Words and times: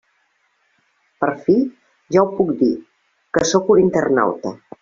Per 1.25 1.29
fi 1.43 1.57
ja 2.17 2.23
ho 2.23 2.33
puc 2.41 2.51
dir, 2.65 2.73
que 3.39 3.47
sóc 3.55 3.73
un 3.77 3.87
internauta. 3.87 4.61